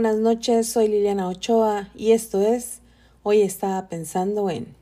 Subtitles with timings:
[0.00, 2.80] buenas noches, soy Liliana Ochoa y esto es
[3.22, 4.74] Hoy estaba pensando en...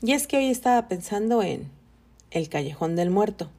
[0.00, 1.70] Y es que hoy estaba pensando en
[2.30, 3.50] el Callejón del Muerto.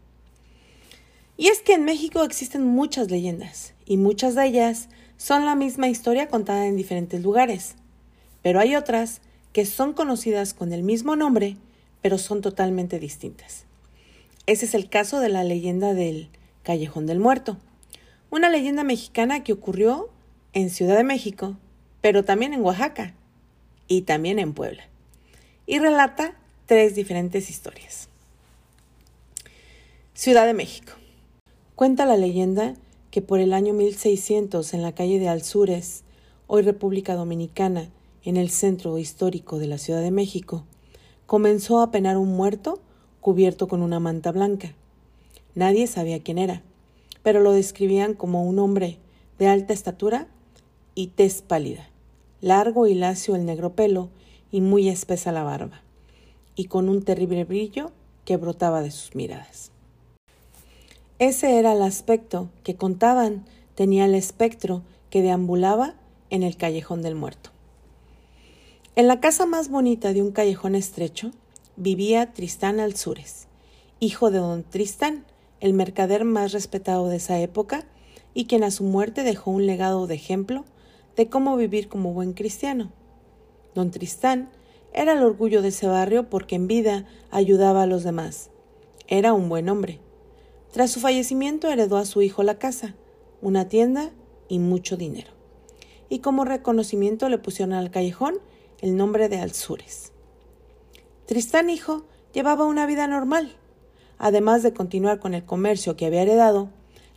[1.37, 5.87] Y es que en México existen muchas leyendas y muchas de ellas son la misma
[5.87, 7.75] historia contada en diferentes lugares,
[8.41, 9.21] pero hay otras
[9.53, 11.57] que son conocidas con el mismo nombre,
[12.01, 13.65] pero son totalmente distintas.
[14.47, 16.29] Ese es el caso de la leyenda del
[16.63, 17.57] Callejón del Muerto,
[18.31, 20.09] una leyenda mexicana que ocurrió
[20.55, 21.57] en Ciudad de México,
[21.99, 23.13] pero también en Oaxaca
[23.89, 24.87] y también en Puebla.
[25.67, 26.33] Y relata
[26.65, 28.07] tres diferentes historias.
[30.13, 30.93] Ciudad de México.
[31.75, 32.73] Cuenta la leyenda
[33.11, 36.05] que por el año 1600 en la calle de Alzures,
[36.47, 37.89] hoy República Dominicana,
[38.23, 40.63] en el centro histórico de la Ciudad de México,
[41.25, 42.79] comenzó a penar un muerto
[43.19, 44.73] cubierto con una manta blanca.
[45.53, 46.63] Nadie sabía quién era,
[47.23, 48.99] pero lo describían como un hombre
[49.37, 50.29] de alta estatura
[50.95, 51.89] y tez pálida,
[52.41, 54.09] largo y lacio el negro pelo
[54.51, 55.81] y muy espesa la barba,
[56.55, 57.91] y con un terrible brillo
[58.23, 59.71] que brotaba de sus miradas.
[61.19, 65.95] Ese era el aspecto que contaban tenía el espectro que deambulaba
[66.29, 67.51] en el callejón del muerto.
[68.95, 71.31] En la casa más bonita de un callejón estrecho
[71.75, 73.47] vivía Tristán Alzures,
[73.99, 75.25] hijo de don Tristán,
[75.59, 77.85] el mercader más respetado de esa época
[78.33, 80.65] y quien a su muerte dejó un legado de ejemplo
[81.15, 82.91] de cómo vivir como buen cristiano.
[83.73, 84.49] Don Tristán
[84.93, 88.49] era el orgullo de ese barrio porque en vida ayudaba a los demás.
[89.07, 89.99] Era un buen hombre.
[90.71, 92.95] Tras su fallecimiento heredó a su hijo la casa,
[93.41, 94.11] una tienda
[94.47, 95.31] y mucho dinero.
[96.09, 98.35] Y como reconocimiento le pusieron al callejón
[98.79, 100.11] el nombre de Alzures.
[101.25, 103.55] Tristán hijo llevaba una vida normal.
[104.17, 106.69] Además de continuar con el comercio que había heredado,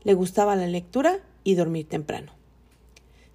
[0.03, 2.38] le gustaba la lectura y dormir temprano.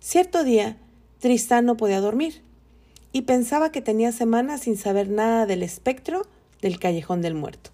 [0.06, 0.76] Cierto día,
[1.20, 2.42] Tristán no podía dormir
[3.14, 6.24] y pensaba que tenía semanas sin saber nada del espectro
[6.62, 7.70] del callejón del muerto.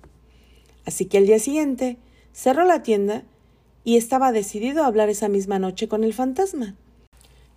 [0.86, 1.98] Así que al día siguiente
[2.32, 3.24] cerró la tienda
[3.84, 6.76] y estaba decidido a hablar esa misma noche con el fantasma.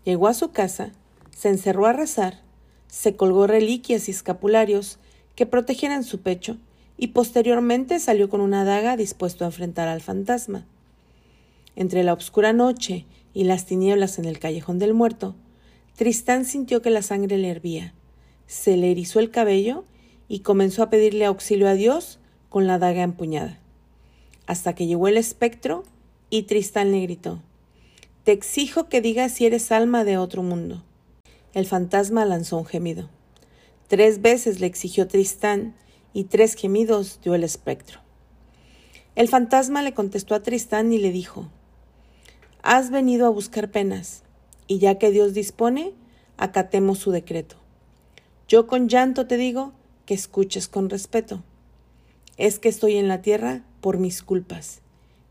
[0.05, 0.93] Llegó a su casa,
[1.37, 2.41] se encerró a rezar,
[2.89, 4.99] se colgó reliquias y escapularios
[5.35, 6.57] que protegieran su pecho
[6.97, 10.65] y posteriormente salió con una daga dispuesto a enfrentar al fantasma.
[11.77, 13.05] Entre la oscura noche
[13.35, 15.35] y las tinieblas en el callejón del muerto,
[15.97, 17.95] Tristán sintió que la sangre le hervía,
[18.47, 19.85] se le erizó el cabello
[20.29, 23.59] y comenzó a pedirle auxilio a Dios con la daga empuñada,
[24.47, 25.85] hasta que llegó el espectro
[26.31, 27.43] y Tristán le gritó
[28.25, 30.83] Te exijo que digas si eres alma de otro mundo.
[31.55, 33.11] El fantasma lanzó un gemido.
[33.89, 35.75] Tres veces le exigió Tristán
[36.15, 38.01] y tres gemidos dio el espectro.
[39.15, 41.51] El fantasma le contestó a Tristán y le dijo
[42.65, 44.23] Has venido a buscar penas,
[44.69, 45.95] y ya que Dios dispone,
[46.37, 47.57] acatemos su decreto.
[48.47, 49.73] Yo con llanto te digo
[50.07, 51.43] que escuches con respeto.
[52.37, 54.81] Es que estoy en la tierra por mis culpas,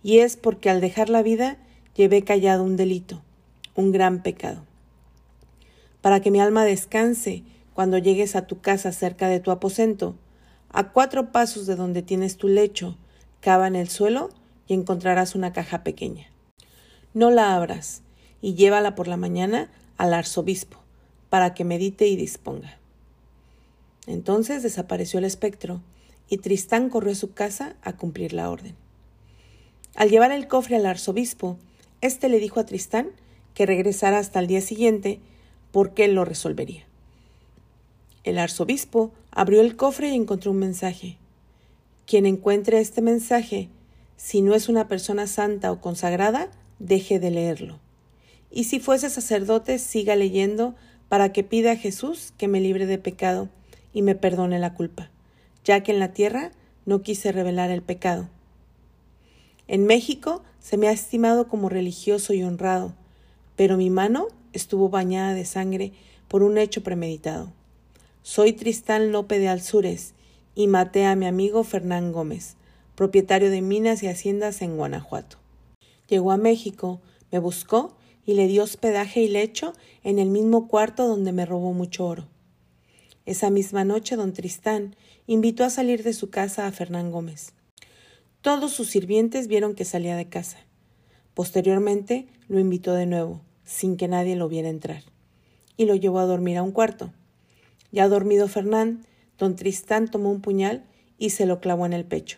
[0.03, 1.58] y es porque al dejar la vida
[1.96, 3.22] llevé callado un delito,
[3.75, 4.66] un gran pecado.
[6.02, 7.44] Para que mi alma descanse
[7.74, 10.18] cuando llegues a tu casa cerca de tu aposento,
[10.68, 12.97] a cuatro pasos de donde tienes tu lecho,
[13.40, 14.31] cava en el suelo
[14.68, 16.31] y encontrarás una caja pequeña
[17.14, 18.02] no la abras
[18.42, 20.78] y llévala por la mañana al arzobispo
[21.30, 22.78] para que medite y disponga.
[24.08, 25.82] Entonces desapareció el espectro
[26.30, 28.76] y Tristán corrió a su casa a cumplir la orden.
[29.96, 31.58] Al llevar el cofre al arzobispo,
[32.00, 33.10] éste le dijo a Tristán
[33.54, 35.20] que regresara hasta el día siguiente
[35.72, 36.86] porque él lo resolvería.
[38.24, 41.18] El arzobispo abrió el cofre y encontró un mensaje.
[42.06, 43.70] Quien encuentre este mensaje,
[44.16, 46.50] si no es una persona santa o consagrada,
[46.81, 47.80] deje de leerlo.
[48.50, 50.75] Y si fuese sacerdote, siga leyendo
[51.09, 53.50] para que pida a Jesús que me libre de pecado
[53.94, 55.09] y me perdone la culpa,
[55.64, 56.52] ya que en la tierra
[56.86, 58.29] no quise revelar el pecado.
[59.67, 62.94] En México se me ha estimado como religioso y honrado,
[63.56, 65.94] pero mi mano estuvo bañada de sangre
[66.28, 67.52] por un hecho premeditado.
[68.23, 70.14] Soy Tristán López de Alzures
[70.56, 72.56] y maté a mi amigo Fernán Gómez,
[72.96, 75.41] propietario de minas y haciendas en Guanajuato.
[76.11, 76.99] Llegó a México,
[77.31, 79.72] me buscó y le dio hospedaje y lecho
[80.03, 82.28] en el mismo cuarto donde me robó mucho oro.
[83.25, 87.53] Esa misma noche don Tristán invitó a salir de su casa a Fernán Gómez.
[88.41, 90.58] Todos sus sirvientes vieron que salía de casa.
[91.34, 95.03] Posteriormente lo invitó de nuevo, sin que nadie lo viera entrar,
[95.78, 97.13] y lo llevó a dormir a un cuarto.
[97.93, 99.05] Ya dormido Fernán,
[99.37, 100.84] don Tristán tomó un puñal
[101.17, 102.37] y se lo clavó en el pecho.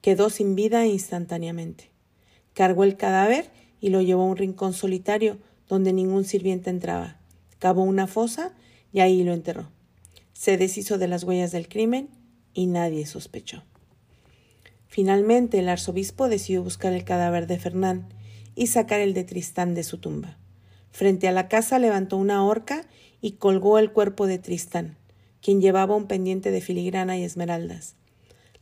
[0.00, 1.94] Quedó sin vida instantáneamente.
[2.56, 3.50] Cargó el cadáver
[3.82, 5.36] y lo llevó a un rincón solitario
[5.68, 7.18] donde ningún sirviente entraba.
[7.58, 8.54] Cavó una fosa
[8.94, 9.68] y ahí lo enterró.
[10.32, 12.08] Se deshizo de las huellas del crimen
[12.54, 13.62] y nadie sospechó.
[14.88, 18.08] Finalmente el arzobispo decidió buscar el cadáver de Fernán
[18.54, 20.38] y sacar el de Tristán de su tumba.
[20.90, 22.86] Frente a la casa levantó una horca
[23.20, 24.96] y colgó el cuerpo de Tristán,
[25.42, 27.96] quien llevaba un pendiente de filigrana y esmeraldas.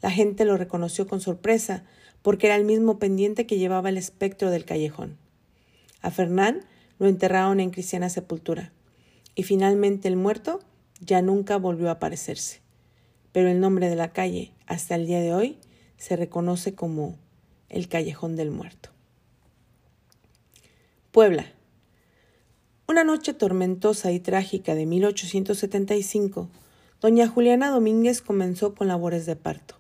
[0.03, 1.85] La gente lo reconoció con sorpresa,
[2.25, 5.19] porque era el mismo pendiente que llevaba el espectro del callejón.
[6.01, 6.65] A Fernán
[6.99, 8.73] lo enterraron en cristiana sepultura,
[9.35, 10.61] y finalmente el muerto
[11.01, 12.63] ya nunca volvió a aparecerse.
[13.33, 15.59] Pero el nombre de la calle, hasta el día de hoy,
[15.99, 17.19] se reconoce como
[17.69, 18.89] el Callejón del Muerto.
[21.13, 21.53] Puebla.
[22.89, 26.49] Una noche tormentosa y trágica de 1875,
[27.03, 29.77] doña Juliana Domínguez comenzó con labores de parto.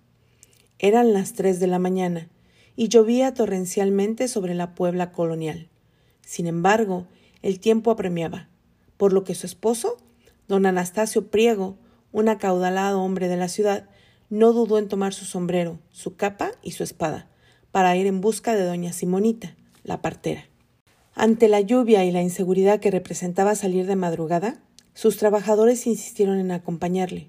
[0.78, 2.28] Eran las tres de la mañana
[2.76, 5.68] y llovía torrencialmente sobre la Puebla colonial.
[6.22, 7.06] Sin embargo,
[7.42, 8.48] el tiempo apremiaba,
[8.96, 9.96] por lo que su esposo,
[10.48, 11.76] don Anastasio Priego,
[12.12, 13.88] un acaudalado hombre de la ciudad,
[14.30, 17.28] no dudó en tomar su sombrero, su capa y su espada,
[17.70, 20.48] para ir en busca de doña Simonita, la partera.
[21.14, 24.62] Ante la lluvia y la inseguridad que representaba salir de madrugada,
[24.94, 27.28] sus trabajadores insistieron en acompañarle,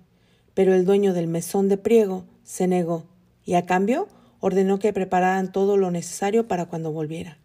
[0.53, 3.05] pero el dueño del mesón de Priego se negó
[3.43, 4.07] y a cambio
[4.45, 7.39] ordenó que prepararan todo lo necesario para cuando volviera.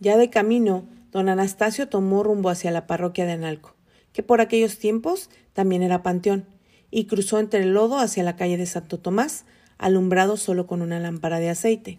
[0.00, 3.74] Ya de camino, don Anastasio tomó rumbo hacia la parroquia de Analco,
[4.12, 6.44] que por aquellos tiempos también era panteón,
[6.90, 9.46] y cruzó entre el lodo hacia la calle de Santo Tomás,
[9.78, 11.96] alumbrado solo con una lámpara de aceite.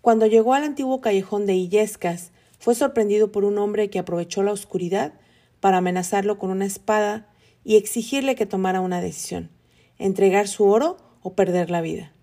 [0.00, 4.52] Cuando llegó al antiguo callejón de Illescas, fue sorprendido por un hombre que aprovechó la
[4.52, 5.12] oscuridad
[5.60, 7.28] para amenazarlo con una espada
[7.62, 9.50] y exigirle que tomara una decisión,
[9.98, 12.14] entregar su oro o perder la vida.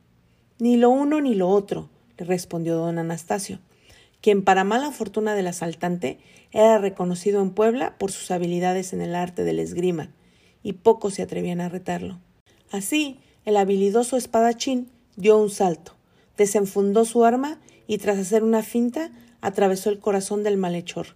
[0.59, 3.59] Ni lo uno ni lo otro, le respondió don Anastasio,
[4.21, 6.19] quien para mala fortuna del asaltante
[6.51, 10.11] era reconocido en Puebla por sus habilidades en el arte del esgrima,
[10.63, 12.19] y pocos se atrevían a retarlo.
[12.71, 15.93] Así, el habilidoso espadachín dio un salto,
[16.37, 19.11] desenfundó su arma y tras hacer una finta
[19.41, 21.15] atravesó el corazón del malhechor,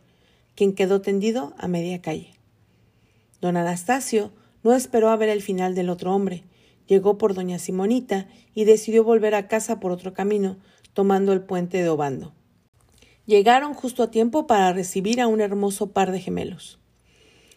[0.56, 2.34] quien quedó tendido a media calle.
[3.42, 4.32] Don Anastasio
[4.64, 6.44] no esperó a ver el final del otro hombre,
[6.92, 10.58] llegó por doña Simonita y decidió volver a casa por otro camino,
[10.92, 12.34] tomando el puente de Obando.
[13.26, 16.80] Llegaron justo a tiempo para recibir a un hermoso par de gemelos.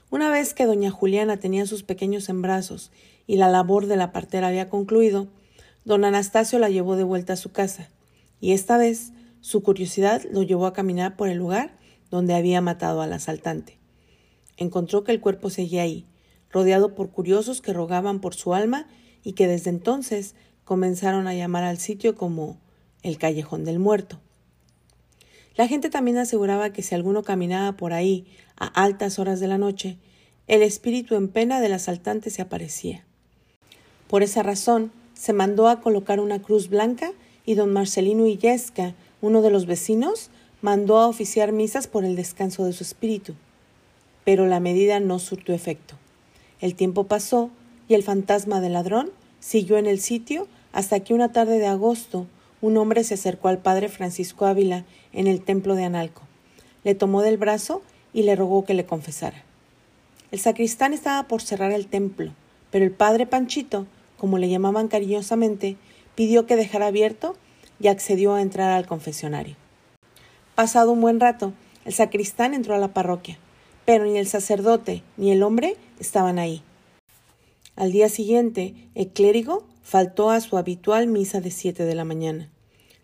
[0.09, 2.93] Una vez que doña Juliana tenía sus pequeños en brazos
[3.27, 5.27] y la labor de la partera había concluido,
[5.85, 7.91] don Anastasio la llevó de vuelta a su casa,
[8.39, 11.77] y esta vez su curiosidad lo llevó a caminar por el lugar
[12.09, 13.81] donde había matado al asaltante.
[14.57, 16.07] Encontró que el cuerpo seguía ahí,
[16.51, 18.87] rodeado por curiosos que rogaban por su alma
[19.25, 20.35] y que desde entonces
[20.65, 22.59] comenzaron a llamar al sitio como
[23.03, 24.21] el Callejón del Muerto.
[25.57, 28.27] La gente también aseguraba que si alguno caminaba por ahí
[28.57, 29.97] a altas horas de la noche,
[30.47, 33.05] el espíritu en pena del asaltante se aparecía.
[34.09, 37.13] Por esa razón, se mandó a colocar una cruz blanca
[37.47, 40.31] y don Marcelino Illesca, uno de los vecinos,
[40.61, 43.35] mandó a oficiar misas por el descanso de su espíritu.
[44.25, 45.95] Pero la medida no surtió efecto.
[46.61, 47.51] El tiempo pasó
[47.95, 49.11] el fantasma del ladrón
[49.41, 52.27] siguió en el sitio hasta que una tarde de agosto
[52.61, 56.23] un hombre se acercó al padre Francisco Ávila en el templo de Analco.
[56.83, 57.83] Le tomó del brazo
[58.15, 59.45] y le rogó que le confesara.
[60.31, 62.33] El sacristán estaba por cerrar el templo,
[62.71, 63.87] pero el padre Panchito,
[64.17, 65.77] como le llamaban cariñosamente,
[66.15, 67.37] pidió que dejara abierto
[67.79, 69.57] y accedió a entrar al confesionario.
[70.55, 71.53] Pasado un buen rato,
[71.85, 73.39] el sacristán entró a la parroquia,
[73.85, 76.63] pero ni el sacerdote ni el hombre estaban ahí.
[77.77, 82.51] Al día siguiente, el clérigo faltó a su habitual misa de siete de la mañana,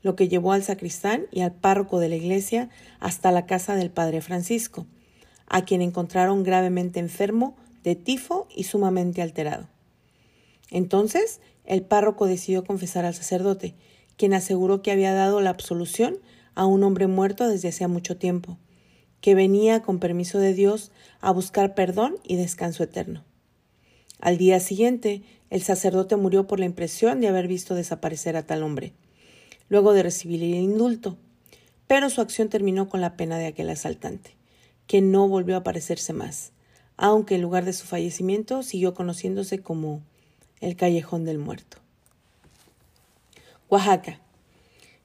[0.03, 3.91] lo que llevó al sacristán y al párroco de la iglesia hasta la casa del
[3.91, 4.87] padre Francisco,
[5.49, 9.69] a quien encontraron gravemente enfermo de tifo y sumamente alterado.
[10.71, 13.75] Entonces, el párroco decidió confesar al sacerdote,
[14.17, 16.19] quien aseguró que había dado la absolución
[16.55, 18.57] a un hombre muerto desde hacía mucho tiempo,
[19.21, 23.25] que venía con permiso de Dios a buscar perdón y descanso eterno.
[24.21, 28.63] Al día siguiente, el sacerdote murió por la impresión de haber visto desaparecer a tal
[28.63, 28.93] hombre,
[29.69, 31.17] luego de recibir el indulto,
[31.87, 34.37] pero su acción terminó con la pena de aquel asaltante
[34.87, 36.53] que no volvió a aparecerse más,
[36.97, 40.03] aunque el lugar de su fallecimiento siguió conociéndose como
[40.61, 41.79] el Callejón del Muerto.
[43.69, 44.21] Oaxaca.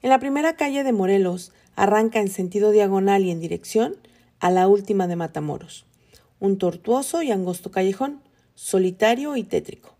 [0.02, 3.96] En la primera calle de Morelos arranca en sentido diagonal y en dirección
[4.40, 5.86] a la última de Matamoros,
[6.40, 8.20] un tortuoso y angosto callejón,
[8.56, 9.94] solitario y tétrico,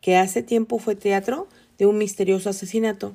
[0.00, 3.14] que hace tiempo fue teatro de un misterioso asesinato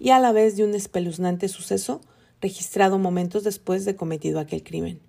[0.00, 2.00] y a la vez de un espeluznante suceso
[2.40, 5.00] registrado momentos después de cometido aquel crimen.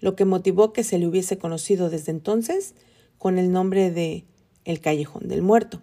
[0.00, 2.74] lo que motivó que se le hubiese conocido desde entonces
[3.18, 4.24] con el nombre de
[4.64, 5.82] el Callejón del Muerto.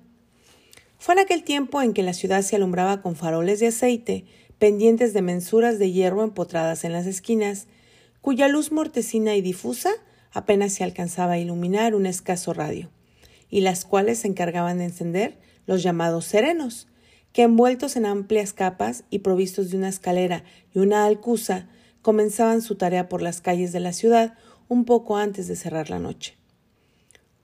[0.98, 4.26] Fue en aquel tiempo en que la ciudad se alumbraba con faroles de aceite
[4.58, 7.68] pendientes de mensuras de hierro empotradas en las esquinas,
[8.22, 9.92] cuya luz mortecina y difusa
[10.36, 12.92] apenas se alcanzaba a iluminar un escaso radio,
[13.50, 16.88] y las cuales se encargaban de encender los llamados serenos,
[17.32, 21.70] que envueltos en amplias capas y provistos de una escalera y una alcusa,
[22.02, 24.34] comenzaban su tarea por las calles de la ciudad
[24.68, 26.36] un poco antes de cerrar la noche.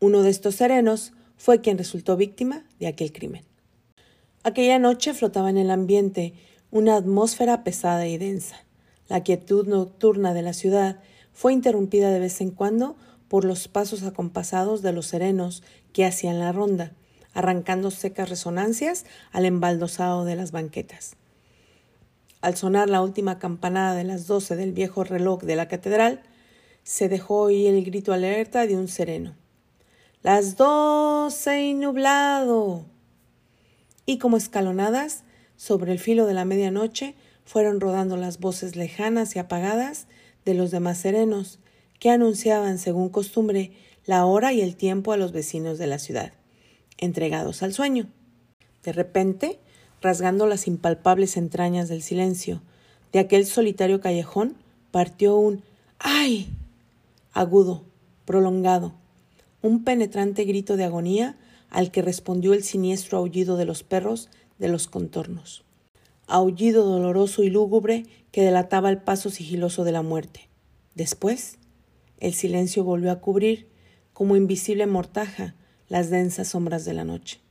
[0.02, 3.46] Uno de estos serenos fue quien resultó víctima de aquel crimen.
[4.44, 6.34] Aquella noche flotaba en el ambiente
[6.72, 8.66] una atmósfera pesada y densa.
[9.08, 11.00] La quietud nocturna de la ciudad
[11.34, 12.96] fue interrumpida de vez en cuando
[13.28, 16.92] por los pasos acompasados de los serenos que hacían la ronda,
[17.34, 21.16] arrancando secas resonancias al embaldosado de las banquetas.
[22.42, 26.24] Al sonar la última campanada de las doce del viejo reloj de la catedral,
[26.84, 29.36] se dejó oír el grito alerta de un sereno.
[30.24, 32.86] Las doce y nublado.
[34.06, 35.24] Y como escalonadas,
[35.56, 40.08] sobre el filo de la medianoche, fueron rodando las voces lejanas y apagadas
[40.46, 41.60] de los demás serenos,
[42.00, 43.72] que anunciaban, según costumbre,
[44.06, 46.34] la hora y el tiempo a los vecinos de la ciudad,
[46.98, 48.08] entregados al sueño.
[48.84, 49.60] De repente,
[50.02, 52.62] rasgando las impalpables entrañas del silencio
[53.12, 54.56] de aquel solitario callejón,
[54.90, 55.64] partió un
[56.00, 56.50] ¡ay!
[57.34, 57.84] agudo,
[58.26, 58.94] prolongado,
[59.62, 61.38] un penetrante grito de agonía
[61.70, 65.64] al que respondió el siniestro aullido de los perros de los contornos.
[66.32, 70.48] Aullido doloroso y lúgubre que delataba el paso sigiloso de la muerte.
[70.96, 71.58] Después,
[72.20, 73.68] el silencio volvió a cubrir,
[74.14, 75.56] como invisible mortaja,
[75.90, 77.42] las densas sombras de la noche.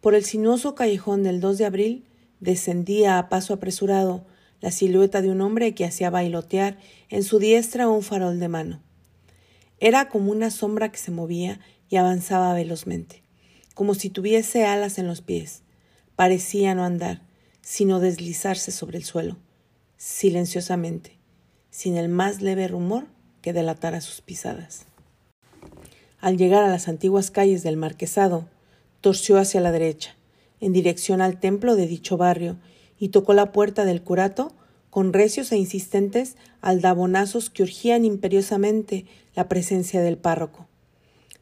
[0.00, 2.06] Por el sinuoso callejón del 2 de abril
[2.40, 4.24] descendía a paso apresurado
[4.62, 6.78] la silueta de un hombre que hacía bailotear
[7.10, 8.82] en su diestra un farol de mano.
[9.78, 11.60] Era como una sombra que se movía
[11.90, 13.22] y avanzaba velozmente,
[13.74, 15.64] como si tuviese alas en los pies.
[16.16, 17.27] Parecía no andar,
[17.68, 19.36] sino deslizarse sobre el suelo,
[19.98, 21.18] silenciosamente,
[21.70, 23.04] sin el más leve rumor
[23.42, 24.86] que delatara sus pisadas.
[26.18, 28.48] Al llegar a las antiguas calles del marquesado,
[29.02, 30.16] torció hacia la derecha,
[30.60, 32.56] en dirección al templo de dicho barrio,
[32.98, 34.50] y tocó la puerta del curato
[34.88, 39.04] con recios e insistentes aldabonazos que urgían imperiosamente
[39.36, 40.66] la presencia del párroco.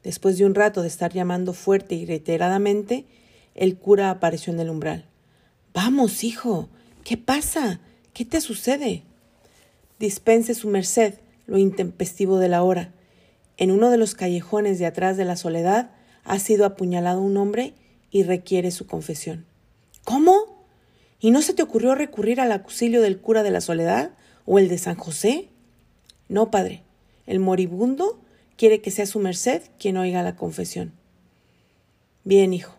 [0.02, 3.06] Después de un rato de estar llamando fuerte y reiteradamente,
[3.54, 5.08] el cura apareció en el umbral.
[5.76, 6.70] Vamos, hijo.
[7.04, 7.80] ¿Qué pasa?
[8.14, 9.02] ¿Qué te sucede?
[9.98, 11.16] Dispense su merced
[11.46, 12.94] lo intempestivo de la hora.
[13.58, 15.90] En uno de los callejones de atrás de la soledad
[16.24, 17.74] ha sido apuñalado un hombre
[18.10, 19.44] y requiere su confesión.
[20.02, 20.64] ¿Cómo?
[21.20, 24.12] ¿Y no se te ocurrió recurrir al auxilio del cura de la soledad
[24.46, 25.50] o el de San José?
[26.30, 26.84] No, padre.
[27.26, 28.18] El moribundo
[28.56, 30.94] quiere que sea su merced quien oiga la confesión.
[32.24, 32.74] Bien, hijo,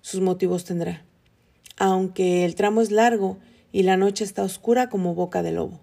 [0.00, 1.04] sus motivos tendrá,
[1.82, 3.38] aunque el tramo es largo
[3.72, 5.80] y la noche está oscura como boca de lobo.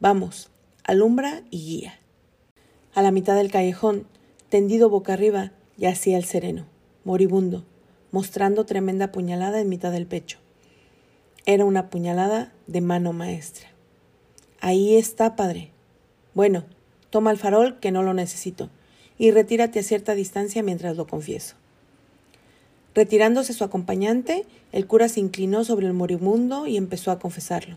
[0.00, 0.50] Vamos,
[0.82, 2.00] alumbra y guía.
[2.94, 4.08] A la mitad del callejón,
[4.48, 6.66] tendido boca arriba, yacía el sereno,
[7.04, 7.64] moribundo,
[8.10, 10.38] mostrando tremenda puñalada en mitad del pecho.
[11.46, 13.68] Era una puñalada de mano maestra.
[14.60, 15.70] Ahí está, padre.
[16.34, 16.64] Bueno,
[17.10, 18.68] toma el farol, que no lo necesito,
[19.16, 21.54] y retírate a cierta distancia mientras lo confieso.
[22.94, 27.76] Retirándose su acompañante, el cura se inclinó sobre el moribundo y empezó a confesarlo.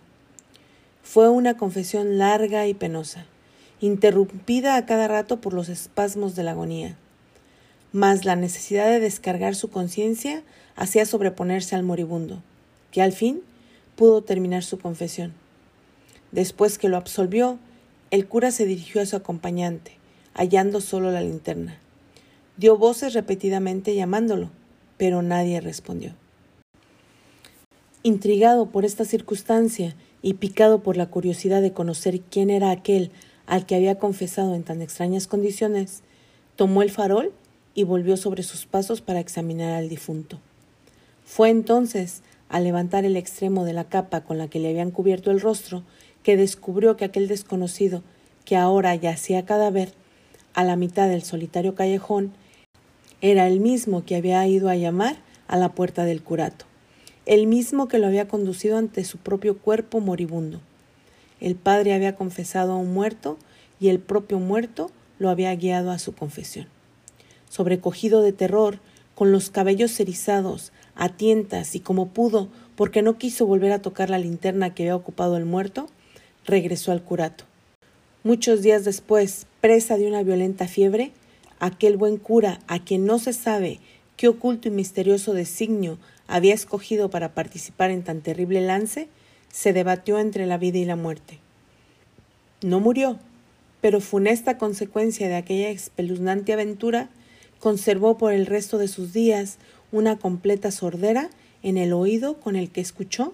[1.03, 3.25] Fue una confesión larga y penosa,
[3.81, 6.97] interrumpida a cada rato por los espasmos de la agonía
[7.93, 10.41] mas la necesidad de descargar su conciencia
[10.75, 12.41] hacía sobreponerse al moribundo,
[12.91, 13.41] que al fin
[13.95, 15.31] pudo terminar su confesión.
[16.31, 17.59] Después que lo absolvió,
[18.09, 19.93] el cura se dirigió a su acompañante,
[20.33, 21.77] hallando solo la linterna.
[22.57, 24.49] Dio voces repetidamente llamándolo,
[24.97, 26.13] pero nadie respondió.
[28.03, 33.11] Intrigado por esta circunstancia y picado por la curiosidad de conocer quién era aquel
[33.45, 36.01] al que había confesado en tan extrañas condiciones,
[36.55, 37.31] tomó el farol
[37.75, 40.39] y volvió sobre sus pasos para examinar al difunto.
[41.25, 45.31] Fue entonces, al levantar el extremo de la capa con la que le habían cubierto
[45.31, 45.83] el rostro,
[46.21, 48.03] que descubrió que aquel desconocido,
[48.45, 49.93] que ahora yacía cadáver,
[50.53, 52.31] a la mitad del solitario callejón,
[53.23, 55.15] era el mismo que había ido a llamar
[55.47, 56.65] a la puerta del curato,
[57.25, 60.61] el mismo que lo había conducido ante su propio cuerpo moribundo.
[61.39, 63.39] El padre había confesado a un muerto
[63.79, 66.67] y el propio muerto lo había guiado a su confesión
[67.53, 68.79] sobrecogido de terror,
[69.13, 74.09] con los cabellos erizados, a tientas y como pudo, porque no quiso volver a tocar
[74.09, 75.85] la linterna que había ocupado el muerto,
[76.45, 77.43] regresó al curato.
[78.23, 81.11] Muchos días después, presa de una violenta fiebre,
[81.65, 83.79] aquel buen cura, a quien no se sabe
[84.17, 89.07] qué oculto y misterioso designio había escogido para participar en tan terrible lance,
[89.51, 91.39] se debatió entre la vida y la muerte.
[92.61, 93.17] No murió,
[93.79, 97.09] pero funesta consecuencia de aquella espeluznante aventura,
[97.59, 99.57] conservó por el resto de sus días
[99.91, 101.29] una completa sordera
[101.61, 103.33] en el oído con el que escuchó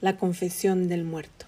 [0.00, 1.46] la confesión del muerto.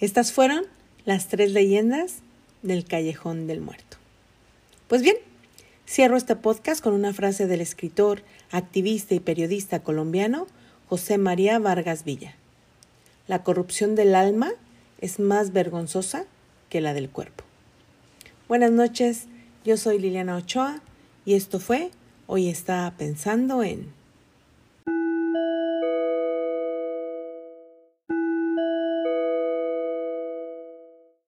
[0.00, 0.64] Estas fueron
[1.04, 2.16] las tres leyendas
[2.62, 4.03] del callejón del muerto.
[4.88, 5.16] Pues bien,
[5.88, 10.46] cierro este podcast con una frase del escritor, activista y periodista colombiano
[10.90, 12.34] José María Vargas Villa.
[13.26, 14.52] La corrupción del alma
[15.00, 16.26] es más vergonzosa
[16.68, 17.44] que la del cuerpo.
[18.46, 19.24] Buenas noches,
[19.64, 20.82] yo soy Liliana Ochoa
[21.24, 21.90] y esto fue
[22.26, 24.03] Hoy está pensando en...